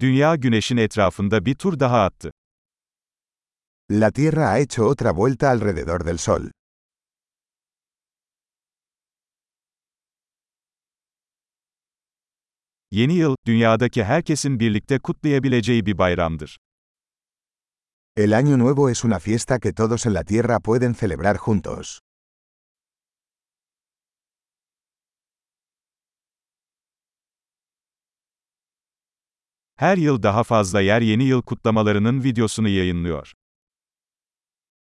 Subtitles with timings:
[0.00, 2.30] Dünya güneşin etrafında bir tur daha attı.
[3.90, 6.50] La Tierra ha hecho otra vuelta alrededor del Sol.
[12.90, 16.58] Yeni yıl, dünyadaki herkesin birlikte kutlayabileceği bir bayramdır.
[18.16, 22.00] El Año Nuevo es una fiesta que todos en la Tierra pueden celebrar juntos.
[29.76, 33.32] Her yıl daha fazla yer yeni yıl kutlamalarının videosunu yayınlıyor.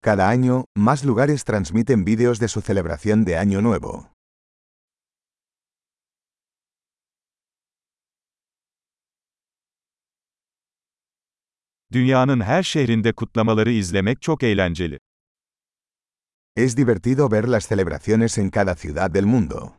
[0.05, 4.05] Cada año, más lugares transmiten vídeos de su celebración de Año Nuevo.
[11.91, 14.99] Dünyanın her şehrinde kutlamaları izlemek çok eğlenceli.
[16.55, 19.77] Es divertido ver las celebraciones en cada ciudad del mundo.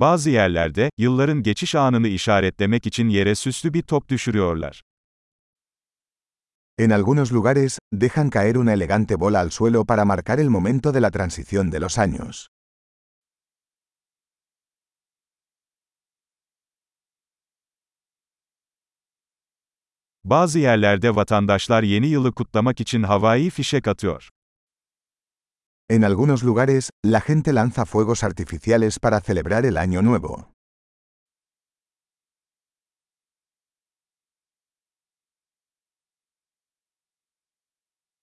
[0.00, 4.82] Bazı yerlerde, yılların geçiş anını işaretlemek için yere süslü bir top düşürüyorlar.
[6.78, 11.02] En algunos lugares, dejan caer una elegante bola al suelo para marcar el momento de
[11.02, 12.46] la transición de los años.
[20.24, 24.30] Bazı yerlerde vatandaşlar yeni yılı kutlamak için havai fişek atıyor.
[25.92, 30.52] En algunos lugares, la gente lanza fuegos artificiales para celebrar el Año Nuevo.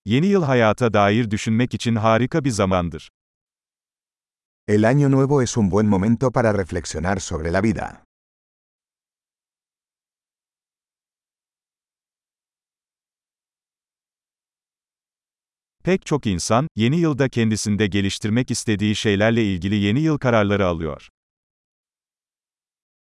[0.06, 3.10] Yeni yıl hayata dair düşünmek için harika bir zamandır.
[4.68, 8.07] El Año Nuevo es un buen momento para reflexionar sobre la vida.
[15.88, 21.10] Pek çok insan, yeni yılda kendisinde geliştirmek istediği şeylerle ilgili yeni yıl kararları alıyor.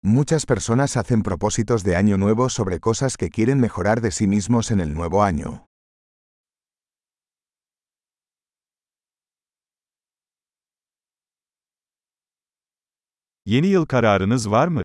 [0.03, 4.71] Muchas personas hacen propósitos de Año Nuevo sobre cosas que quieren mejorar de sí mismos
[4.71, 5.67] en el nuevo año.
[13.47, 14.83] Yeni yıl kararınız var mı?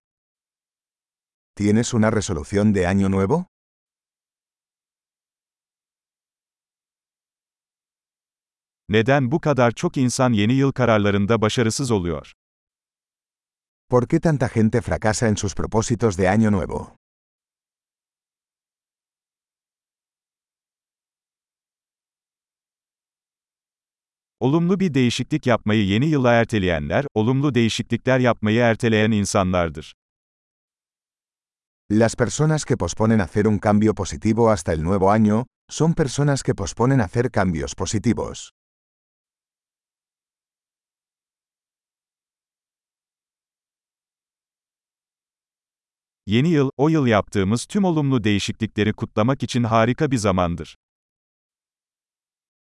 [1.56, 3.46] ¿Tienes una resolución de Año Nuevo?
[8.92, 12.32] Neden bu kadar çok insan yeni yıl kararlarında başarısız oluyor?
[13.90, 16.96] ¿Por qué tanta gente fracasa en sus propósitos de Año Nuevo?
[24.40, 29.94] Olumlu bir değişiklik yapmayı yeni yıla erteleyenler, olumlu değişiklikler yapmayı erteleyen insanlardır.
[31.92, 36.54] Las personas que posponen hacer un cambio positivo hasta el nuevo año, son personas que
[36.54, 38.52] posponen hacer cambios positivos.
[46.26, 50.78] Yeni yıl, o yıl yaptığımız tüm olumlu değişiklikleri kutlamak için harika bir zamandır.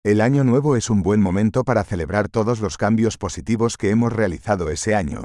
[0.05, 4.13] El Año Nuevo es un buen momento para celebrar todos los cambios positivos que hemos
[4.13, 5.21] realizado ese año.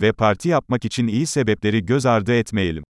[0.00, 2.84] Ve parti yapmak için iyi sebepleri göz ardı etmeyelim.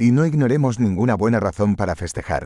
[0.00, 2.44] Y no ignoremos ninguna buena razón para festejar.